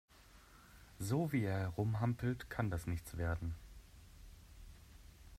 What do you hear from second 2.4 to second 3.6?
kann das nichts werden.